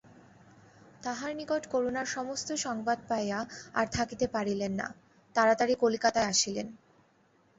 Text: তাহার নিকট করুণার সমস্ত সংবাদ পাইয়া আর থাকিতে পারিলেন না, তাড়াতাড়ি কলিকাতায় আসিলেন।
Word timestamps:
তাহার 1.03 1.31
নিকট 1.35 1.63
করুণার 1.65 2.07
সমস্ত 2.07 2.49
সংবাদ 2.57 2.97
পাইয়া 3.09 3.39
আর 3.73 3.85
থাকিতে 3.87 4.25
পারিলেন 4.27 4.71
না, 4.71 4.87
তাড়াতাড়ি 5.35 5.73
কলিকাতায় 5.75 6.29
আসিলেন। 6.29 6.67